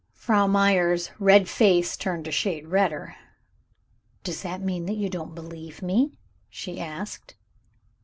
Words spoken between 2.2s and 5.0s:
a shade redder. "Does that mean that